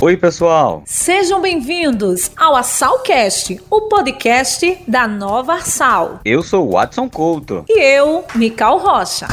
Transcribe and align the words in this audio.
Oi, 0.00 0.16
pessoal! 0.16 0.84
Sejam 0.86 1.40
bem-vindos 1.42 2.30
ao 2.36 2.54
Assalcast, 2.54 3.60
o 3.68 3.80
podcast 3.88 4.78
da 4.86 5.08
Nova 5.08 5.54
Arsal. 5.54 6.20
Eu 6.24 6.40
sou 6.40 6.68
o 6.68 6.72
Watson 6.74 7.08
Couto. 7.08 7.64
E 7.68 7.80
eu, 7.80 8.24
Mical 8.36 8.78
Rocha. 8.78 9.26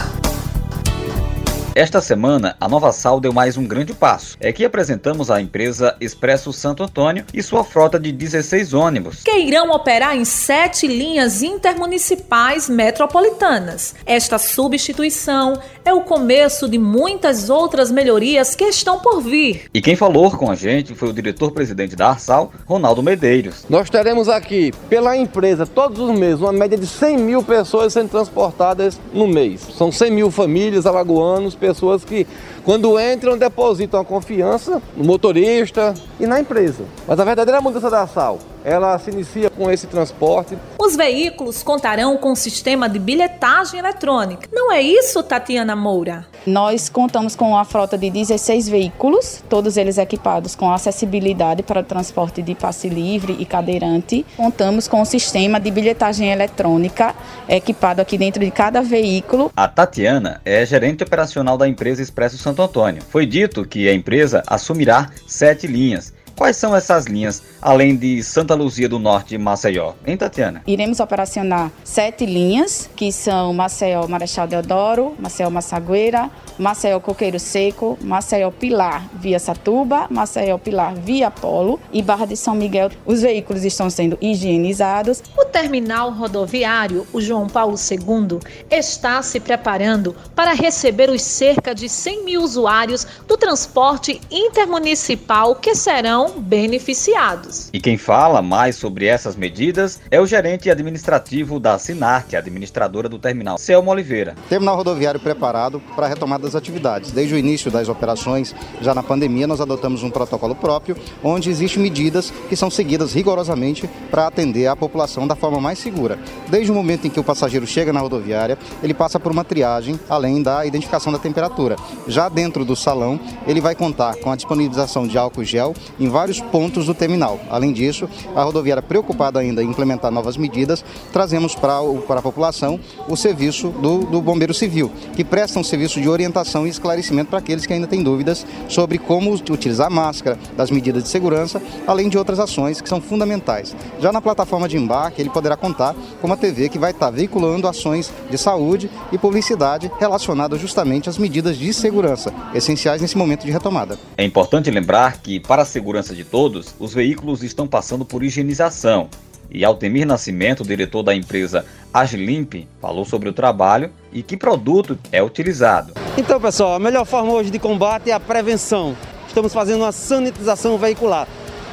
Esta 1.76 2.00
semana, 2.00 2.56
a 2.58 2.70
Nova 2.70 2.90
Sal 2.94 3.20
deu 3.20 3.34
mais 3.34 3.58
um 3.58 3.68
grande 3.68 3.94
passo. 3.94 4.38
É 4.40 4.54
que 4.54 4.64
apresentamos 4.64 5.30
a 5.30 5.42
empresa 5.42 5.94
Expresso 6.00 6.54
Santo 6.54 6.82
Antônio 6.82 7.26
e 7.34 7.44
sua 7.44 7.66
frota 7.66 8.00
de 8.00 8.14
16 8.14 8.74
ônibus. 8.74 9.24
Que 9.24 9.40
irão 9.40 9.70
operar 9.72 10.16
em 10.16 10.24
sete 10.24 10.88
linhas 10.88 11.44
intermunicipais 11.44 12.70
metropolitanas. 12.70 13.94
Esta 14.06 14.38
substituição 14.38 15.60
é 15.84 15.94
o 15.94 16.00
começo 16.00 16.70
de 16.70 16.78
muitas 16.78 17.50
outras 17.50 17.92
melhorias 17.92 18.56
que 18.56 18.64
estão 18.64 19.00
por 19.00 19.22
vir. 19.22 19.70
E 19.74 19.82
quem 19.82 19.98
falou 19.98 20.32
com 20.32 20.50
a 20.50 20.56
gente 20.56 20.96
foi 20.96 21.10
o 21.10 21.14
diretor-presidente 21.14 21.94
da 21.94 22.12
Arsal, 22.12 22.54
Ronaldo 22.66 23.04
Medeiros. 23.04 23.66
Nós 23.70 23.90
teremos 23.90 24.30
aqui, 24.30 24.72
pela 24.88 25.18
empresa, 25.18 25.66
todos 25.66 26.00
os 26.00 26.18
meses, 26.18 26.40
uma 26.40 26.54
média 26.54 26.78
de 26.78 26.88
100 26.88 27.18
mil 27.18 27.44
pessoas 27.44 27.92
sendo 27.92 28.12
transportadas 28.12 28.98
no 29.14 29.28
mês. 29.28 29.60
São 29.78 29.92
100 29.92 30.12
mil 30.12 30.32
famílias 30.32 30.86
alagoanos, 30.86 31.54
pessoas 31.66 32.06
que, 32.06 32.28
quando 32.64 33.00
entram, 33.00 33.38
depositam 33.38 34.00
a 34.00 34.06
confiança 34.06 34.82
no 34.96 35.04
motorista 35.04 35.94
e 36.20 36.28
na 36.28 36.40
empresa. 36.40 36.84
Mas 37.08 37.20
a 37.20 37.24
verdadeira 37.24 37.62
mudança 37.62 37.90
da 37.90 38.06
Sal 38.06 38.40
ela 38.66 38.98
se 38.98 39.12
inicia 39.12 39.50
com 39.50 39.70
esse 39.70 39.86
transporte. 39.86 40.58
Os 40.80 40.96
veículos 40.96 41.62
contarão 41.62 42.18
com 42.18 42.32
um 42.32 42.36
sistema 42.36 42.90
de 42.90 42.98
bilhetagem 42.98 43.80
eletrônica. 43.80 44.50
Não 44.52 44.72
é 44.72 44.82
isso, 44.82 45.22
Tatiana 45.22 45.76
Moura? 45.76 46.26
Nós 46.46 46.90
contamos 46.90 47.36
com 47.36 47.50
uma 47.50 47.66
frota 47.66 47.98
de 47.98 48.10
16 48.10 48.68
veículos, 48.70 49.44
todos 49.50 49.78
eles 49.78 49.98
equipados 49.98 50.56
com 50.56 50.72
acessibilidade 50.72 51.64
para 51.64 51.82
o 51.82 51.84
transporte 51.84 52.42
de 52.42 52.54
passe 52.54 52.90
livre 52.90 53.36
e 53.40 53.46
cadeirante. 53.46 54.26
Contamos 54.38 54.88
com 54.88 55.02
um 55.02 55.06
sistema 55.06 55.60
de 55.60 55.72
bilhetagem 55.72 56.32
eletrônica 56.32 57.16
equipado 57.48 58.02
aqui 58.02 58.18
dentro 58.18 58.44
de 58.44 58.52
cada 58.52 58.82
veículo. 58.82 59.52
A 59.56 59.68
Tatiana 59.68 60.42
é 60.46 60.66
gerente 60.66 61.04
operacional 61.04 61.58
da 61.58 61.68
empresa 61.68 62.02
Expresso 62.02 62.38
Santo 62.38 62.62
Antônio. 62.62 63.02
Foi 63.10 63.26
dito 63.26 63.66
que 63.66 63.90
a 63.90 63.94
empresa 63.94 64.44
assumirá 64.48 65.10
sete 65.28 65.66
linhas 65.68 66.15
Quais 66.36 66.58
são 66.58 66.76
essas 66.76 67.06
linhas, 67.06 67.42
além 67.62 67.96
de 67.96 68.22
Santa 68.22 68.54
Luzia 68.56 68.90
do 68.90 69.00
Norte 69.00 69.36
e 69.36 69.38
Maceió? 69.38 69.94
Hein, 70.06 70.18
Tatiana? 70.18 70.62
Iremos 70.68 71.00
operacionar 71.00 71.72
sete 71.84 72.26
linhas, 72.26 72.90
que 72.94 73.10
são 73.12 73.54
Maceió 73.54 74.06
Marechal 74.08 74.46
Deodoro, 74.46 75.16
Maceió 75.18 75.50
Massagueira, 75.50 76.30
Maceió 76.58 77.00
Coqueiro 77.00 77.40
Seco, 77.40 77.98
Maceió 78.02 78.50
Pilar 78.52 79.08
via 79.14 79.40
Satuba, 79.40 80.08
Maceió 80.10 80.58
Pilar 80.58 80.96
via 80.96 81.30
Polo 81.30 81.80
e 81.92 82.02
Barra 82.02 82.26
de 82.26 82.38
São 82.38 82.56
Miguel. 82.56 82.90
Os 83.06 83.22
veículos 83.22 83.64
estão 83.64 83.90
sendo 83.90 84.18
higienizados. 84.22 85.22
O 85.38 85.46
terminal 85.46 86.12
rodoviário, 86.12 87.06
o 87.12 87.20
João 87.20 87.48
Paulo 87.48 87.76
II, 87.76 88.40
está 88.72 89.22
se 89.22 89.40
preparando 89.40 90.16
para 90.36 90.54
receber 90.54 91.10
os 91.10 91.22
cerca 91.22 91.76
de 91.76 91.90
100 91.90 92.24
mil 92.24 92.42
usuários 92.42 93.06
do 93.28 93.38
transporte 93.38 94.22
intermunicipal 94.32 95.56
que 95.56 95.76
serão 95.76 96.40
beneficiados. 96.40 97.70
E 97.74 97.80
quem 97.80 97.98
fala 97.98 98.42
mais 98.42 98.76
sobre 98.76 99.06
essas 99.06 99.36
medidas 99.36 100.00
é 100.10 100.20
o 100.20 100.26
gerente 100.26 100.70
administrativo 100.70 101.60
da 101.60 101.78
Sinarte, 101.78 102.36
administradora 102.36 103.10
do 103.10 103.20
terminal, 103.20 103.58
Selma 103.58 103.92
Oliveira. 103.92 104.36
Terminal 104.50 104.76
rodoviário 104.76 105.20
preparado 105.20 105.82
para 105.96 106.06
a 106.06 106.10
retomada 106.10 106.45
das 106.46 106.56
atividades. 106.56 107.12
Desde 107.12 107.36
o 107.36 107.38
início 107.38 107.70
das 107.70 107.90
operações, 107.90 108.56
já 108.82 108.96
na 108.96 109.04
pandemia, 109.04 109.48
nós 109.48 109.60
adotamos 109.60 110.04
um 110.04 110.10
protocolo 110.10 110.56
próprio, 110.56 110.96
onde 111.24 111.50
existem 111.50 111.82
medidas 111.82 112.32
que 112.48 112.56
são 112.56 112.70
seguidas 112.70 113.14
rigorosamente 113.14 113.90
para 114.10 114.28
atender 114.28 114.68
a 114.68 114.76
população 114.76 115.28
da 115.28 115.36
forma 115.36 115.60
mais 115.60 115.80
segura. 115.80 116.18
Desde 116.50 116.72
o 116.72 116.76
momento 116.76 117.08
em 117.08 117.10
que 117.10 117.20
o 117.20 117.24
passageiro 117.24 117.66
chega 117.68 117.92
na 117.92 118.00
rodoviária, 118.00 118.58
ele 118.82 118.94
passa 118.94 119.20
por 119.20 119.32
uma 119.32 119.44
triagem, 119.44 120.00
além 120.10 120.42
da 120.42 120.66
identificação 120.66 121.12
da 121.12 121.20
temperatura. 121.20 121.76
Já 122.08 122.30
dentro 122.30 122.64
do 122.64 122.76
salão, 122.76 123.20
ele 123.48 123.60
vai 123.60 123.76
contar 123.76 124.16
com 124.18 124.32
a 124.32 124.36
disponibilização 124.36 125.08
de 125.08 125.18
álcool 125.18 125.44
gel 125.44 125.74
em 126.00 126.08
vários 126.08 126.40
pontos 126.40 126.86
do 126.86 126.94
terminal. 126.94 127.40
Além 127.50 127.74
disso, 127.74 128.08
a 128.36 128.44
rodoviária 128.44 128.84
preocupada 128.84 129.40
ainda 129.40 129.64
em 129.64 129.70
implementar 129.70 130.12
novas 130.12 130.38
medidas, 130.38 130.86
trazemos 131.12 131.56
para, 131.56 131.82
para 132.08 132.20
a 132.20 132.24
população 132.24 132.80
o 133.08 133.16
serviço 133.16 133.70
do, 133.70 134.00
do 134.06 134.22
Bombeiro 134.22 134.54
Civil, 134.54 134.92
que 135.16 135.24
presta 135.24 135.60
um 135.60 135.64
serviço 135.64 136.00
de 136.00 136.08
orientação 136.08 136.35
orientação 136.36 136.68
e 136.68 136.70
esclarecimento 136.70 137.30
para 137.30 137.40
aqueles 137.40 137.66
que 137.66 137.74
ainda 137.74 137.88
têm 137.88 138.04
dúvidas 138.04 138.46
sobre 138.68 138.98
como 138.98 139.34
utilizar 139.34 139.90
máscara, 139.90 140.38
das 140.58 140.70
medidas 140.70 141.04
de 141.04 141.10
segurança, 141.10 141.62
além 141.88 142.10
de 142.10 142.18
outras 142.18 142.40
ações 142.40 142.82
que 142.82 142.90
são 142.90 143.00
fundamentais. 143.00 143.76
Já 144.00 144.12
na 144.12 144.22
plataforma 144.22 144.68
de 144.68 144.78
embarque, 144.78 145.22
ele 145.22 145.30
poderá 145.30 145.56
contar 145.56 145.96
com 146.20 146.28
uma 146.28 146.38
TV 146.38 146.68
que 146.68 146.80
vai 146.80 146.92
estar 146.92 147.10
veiculando 147.10 147.68
ações 147.68 148.12
de 148.30 148.38
saúde 148.38 148.90
e 149.12 149.18
publicidade 149.18 149.90
relacionadas 150.00 150.60
justamente 150.60 151.10
às 151.10 151.18
medidas 151.18 151.58
de 151.58 151.74
segurança, 151.74 152.34
essenciais 152.54 153.02
nesse 153.02 153.18
momento 153.18 153.46
de 153.46 153.52
retomada. 153.52 153.98
É 154.18 154.24
importante 154.24 154.70
lembrar 154.70 155.22
que, 155.22 155.40
para 155.40 155.62
a 155.62 155.66
segurança 155.66 156.14
de 156.14 156.24
todos, 156.24 156.76
os 156.80 156.94
veículos 156.94 157.44
estão 157.44 157.68
passando 157.68 158.04
por 158.04 158.24
higienização. 158.24 159.10
E 159.50 159.64
Altemir 159.64 160.06
Nascimento, 160.06 160.64
diretor 160.64 161.04
da 161.04 161.16
empresa 161.16 161.66
Agilimp, 161.94 162.68
falou 162.82 163.06
sobre 163.06 163.30
o 163.30 163.34
trabalho 163.34 163.92
e 164.12 164.22
que 164.22 164.36
produto 164.36 164.98
é 165.12 165.24
utilizado. 165.24 165.94
Então, 166.18 166.40
pessoal, 166.40 166.76
a 166.76 166.80
melhor 166.80 167.04
forma 167.04 167.34
hoje 167.34 167.50
de 167.50 167.60
combate 167.60 168.10
é 168.10 168.14
a 168.14 168.20
prevenção. 168.22 168.96
Estamos 169.28 169.54
fazendo 169.54 169.82
uma 169.82 169.92
sanitização 169.92 170.78
veicular. 170.78 171.28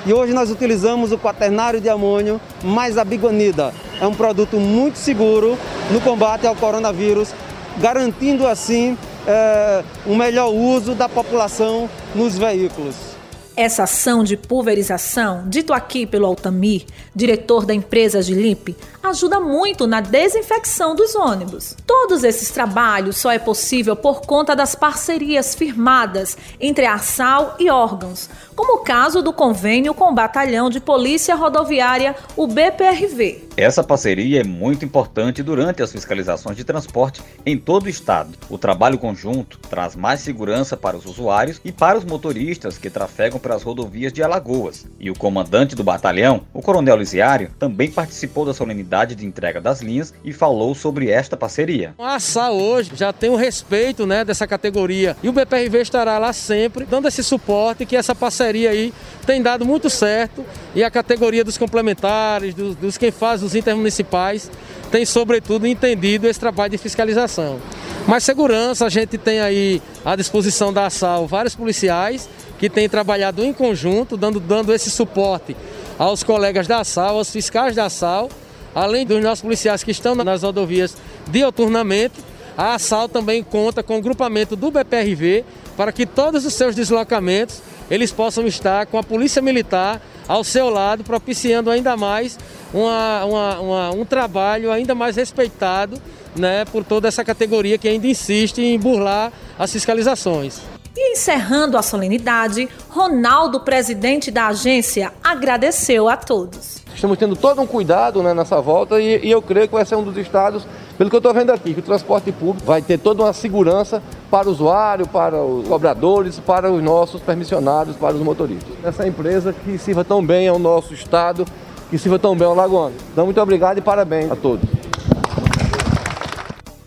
E 0.04 0.12
hoje 0.12 0.32
nós 0.32 0.50
utilizamos 0.50 1.12
o 1.12 1.19
quaternário 1.19 1.80
de 1.80 1.88
amônio 1.88 2.41
mais 2.60 2.98
a 2.98 3.04
biguanida. 3.04 3.72
É 4.00 4.06
um 4.06 4.14
produto 4.14 4.56
muito 4.56 4.98
seguro 4.98 5.56
no 5.92 6.00
combate 6.00 6.44
ao 6.44 6.56
coronavírus, 6.56 7.32
garantindo 7.78 8.44
assim 8.44 8.98
é, 9.28 9.84
um 10.08 10.16
melhor 10.16 10.52
uso 10.52 10.97
da 10.97 11.08
população 11.08 11.88
nos 12.12 12.36
veículos. 12.36 13.11
Essa 13.54 13.82
ação 13.82 14.24
de 14.24 14.34
pulverização, 14.34 15.44
dito 15.46 15.74
aqui 15.74 16.06
pelo 16.06 16.24
Altamir, 16.24 16.86
diretor 17.14 17.66
da 17.66 17.74
empresa 17.74 18.20
Limpe, 18.20 18.74
ajuda 19.02 19.38
muito 19.40 19.86
na 19.86 20.00
desinfecção 20.00 20.94
dos 20.94 21.14
ônibus. 21.14 21.76
Todos 21.86 22.24
esses 22.24 22.50
trabalhos 22.50 23.18
só 23.18 23.30
é 23.30 23.38
possível 23.38 23.94
por 23.94 24.22
conta 24.22 24.56
das 24.56 24.74
parcerias 24.74 25.54
firmadas 25.54 26.36
entre 26.58 26.86
a 26.86 26.96
SAL 26.98 27.56
e 27.58 27.68
órgãos, 27.68 28.30
como 28.62 28.76
o 28.76 28.84
caso 28.84 29.20
do 29.20 29.32
convênio 29.32 29.92
com 29.92 30.04
o 30.04 30.14
Batalhão 30.14 30.70
de 30.70 30.78
Polícia 30.78 31.34
Rodoviária, 31.34 32.14
o 32.36 32.46
BPRV. 32.46 33.48
Essa 33.56 33.82
parceria 33.82 34.40
é 34.40 34.44
muito 34.44 34.84
importante 34.84 35.42
durante 35.42 35.82
as 35.82 35.90
fiscalizações 35.90 36.56
de 36.56 36.62
transporte 36.62 37.20
em 37.44 37.58
todo 37.58 37.86
o 37.86 37.88
estado. 37.88 38.30
O 38.48 38.56
trabalho 38.56 38.98
conjunto 38.98 39.58
traz 39.68 39.96
mais 39.96 40.20
segurança 40.20 40.76
para 40.76 40.96
os 40.96 41.04
usuários 41.04 41.60
e 41.64 41.72
para 41.72 41.98
os 41.98 42.04
motoristas 42.04 42.78
que 42.78 42.88
trafegam 42.88 43.40
pelas 43.40 43.64
rodovias 43.64 44.12
de 44.12 44.22
Alagoas. 44.22 44.86
E 44.98 45.10
o 45.10 45.18
comandante 45.18 45.74
do 45.74 45.82
batalhão, 45.82 46.42
o 46.54 46.62
Coronel 46.62 46.96
Lisiário, 46.96 47.50
também 47.58 47.90
participou 47.90 48.46
da 48.46 48.54
solenidade 48.54 49.16
de 49.16 49.26
entrega 49.26 49.60
das 49.60 49.82
linhas 49.82 50.14
e 50.24 50.32
falou 50.32 50.72
sobre 50.72 51.10
esta 51.10 51.36
parceria. 51.36 51.94
A 51.98 52.18
SA 52.20 52.52
hoje 52.52 52.92
já 52.94 53.12
tem 53.12 53.28
o 53.28 53.36
respeito 53.36 54.06
né, 54.06 54.24
dessa 54.24 54.46
categoria 54.46 55.16
e 55.20 55.28
o 55.28 55.32
BPRV 55.32 55.80
estará 55.80 56.16
lá 56.16 56.32
sempre 56.32 56.86
dando 56.86 57.08
esse 57.08 57.24
suporte 57.24 57.84
que 57.84 57.96
essa 57.96 58.14
parceria 58.14 58.51
aí 58.66 58.92
tem 59.26 59.42
dado 59.42 59.64
muito 59.64 59.88
certo 59.88 60.44
e 60.74 60.82
a 60.82 60.90
categoria 60.90 61.44
dos 61.44 61.58
complementares, 61.58 62.54
dos, 62.54 62.76
dos 62.76 62.98
quem 62.98 63.10
faz 63.10 63.42
os 63.42 63.54
intermunicipais, 63.54 64.50
tem 64.90 65.04
sobretudo 65.04 65.66
entendido 65.66 66.28
esse 66.28 66.38
trabalho 66.38 66.70
de 66.70 66.78
fiscalização. 66.78 67.58
Mas 68.06 68.24
segurança, 68.24 68.86
a 68.86 68.88
gente 68.88 69.16
tem 69.16 69.40
aí 69.40 69.80
à 70.04 70.16
disposição 70.16 70.72
da 70.72 70.87
ASAL 70.87 71.26
vários 71.26 71.54
policiais 71.54 72.28
que 72.58 72.69
têm 72.69 72.88
trabalhado 72.88 73.44
em 73.44 73.52
conjunto, 73.52 74.16
dando, 74.16 74.38
dando 74.38 74.72
esse 74.72 74.90
suporte 74.90 75.56
aos 75.99 76.22
colegas 76.22 76.66
da 76.66 76.84
SAL, 76.84 77.16
aos 77.16 77.31
fiscais 77.31 77.75
da 77.75 77.88
SAL, 77.88 78.28
além 78.75 79.06
dos 79.06 79.22
nossos 79.22 79.43
policiais 79.43 79.82
que 79.82 79.90
estão 79.90 80.14
nas 80.14 80.43
rodovias 80.43 80.96
dioturnamente. 81.28 82.14
A 82.56 82.75
ASAL 82.75 83.08
também 83.08 83.43
conta 83.43 83.82
com 83.82 83.99
o 83.99 84.02
grupamento 84.02 84.54
do 84.56 84.70
BPRV 84.70 85.44
para 85.76 85.93
que 85.93 86.04
todos 86.04 86.44
os 86.44 86.52
seus 86.54 86.75
deslocamentos 86.75 87.62
eles 87.90 88.12
possam 88.12 88.46
estar 88.46 88.87
com 88.87 88.99
a 88.99 89.02
Polícia 89.02 89.43
Militar 89.43 90.00
ao 90.29 90.44
seu 90.44 90.70
lado, 90.70 91.05
propiciando 91.05 91.70
ainda 91.70 91.96
mais 91.96 92.38
uma, 92.73 93.25
uma, 93.25 93.61
uma, 93.61 93.90
um 93.90 94.05
trabalho 94.05 94.70
ainda 94.70 94.94
mais 94.94 95.17
respeitado 95.17 96.00
né, 96.34 96.64
por 96.67 96.84
toda 96.84 97.08
essa 97.08 97.25
categoria 97.25 97.76
que 97.76 97.88
ainda 97.88 98.06
insiste 98.06 98.58
em 98.58 98.79
burlar 98.79 99.32
as 99.58 99.73
fiscalizações. 99.73 100.61
E 100.94 101.12
encerrando 101.12 101.79
a 101.79 101.82
solenidade, 101.82 102.69
Ronaldo, 102.88 103.61
presidente 103.61 104.31
da 104.31 104.49
agência, 104.49 105.12
agradeceu 105.25 106.08
a 106.08 106.17
todos. 106.17 106.82
Estamos 106.94 107.19
tendo 107.19 107.35
todo 107.35 107.62
um 107.62 107.67
cuidado 107.67 108.23
né, 108.23 108.35
nessa 108.35 108.61
volta 108.61 109.00
e, 109.00 109.26
e 109.26 109.31
eu 109.31 109.40
creio 109.40 109.67
que 109.67 109.75
vai 109.75 109.87
ser 109.87 109.96
um 109.96 110.05
dos 110.05 110.17
estados 110.17 110.67
Pelo 110.98 111.08
que 111.08 111.16
eu 111.16 111.18
estou 111.18 111.32
vendo 111.32 111.50
aqui, 111.50 111.74
que 111.74 111.80
o 111.80 111.82
transporte 111.82 112.30
público 112.30 112.66
vai 112.66 112.82
ter 112.82 112.98
toda 112.98 113.22
uma 113.22 113.32
segurança 113.32 114.02
para 114.30 114.48
o 114.48 114.52
usuário, 114.52 115.06
para 115.06 115.42
os 115.42 115.66
cobradores, 115.66 116.38
para 116.38 116.70
os 116.70 116.82
nossos 116.82 117.20
permissionários, 117.20 117.96
para 117.96 118.14
os 118.14 118.22
motoristas. 118.22 118.72
Essa 118.84 119.06
empresa 119.06 119.52
que 119.52 119.78
sirva 119.78 120.04
tão 120.04 120.24
bem 120.24 120.48
ao 120.48 120.58
nosso 120.58 120.92
estado, 120.92 121.44
que 121.90 121.98
sirva 121.98 122.18
tão 122.18 122.36
bem 122.36 122.46
ao 122.46 122.54
Lagoano. 122.54 122.94
Então, 123.12 123.24
muito 123.24 123.40
obrigado 123.40 123.78
e 123.78 123.80
parabéns 123.80 124.30
a 124.30 124.36
todos. 124.36 124.68